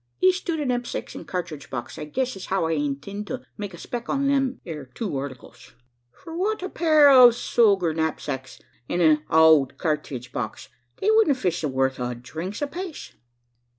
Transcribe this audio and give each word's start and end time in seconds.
Es 0.27 0.41
to 0.41 0.57
the 0.57 0.65
knepsacks 0.65 1.15
an' 1.15 1.25
cartridge 1.25 1.69
box, 1.69 1.99
I 1.99 2.05
guess 2.05 2.35
as 2.35 2.47
how 2.47 2.65
I 2.65 2.71
inteend 2.71 3.27
to 3.27 3.43
make 3.55 3.75
a 3.75 3.77
spec 3.77 4.09
on 4.09 4.25
them 4.25 4.59
ere 4.65 4.87
two 4.95 5.15
articles." 5.15 5.73
"Fwhat! 6.23 6.63
a 6.63 6.69
pair 6.69 7.11
ov 7.11 7.33
soger 7.35 7.93
knapsacks, 7.95 8.59
an' 8.89 9.01
an 9.01 9.23
owld 9.29 9.77
kyarthridge 9.77 10.31
box! 10.31 10.69
They 10.97 11.09
wuldn't 11.11 11.37
fitch 11.37 11.61
the 11.61 11.67
worth 11.67 11.99
ov 11.99 12.23
dhrinks 12.23 12.63
apaice." 12.63 13.13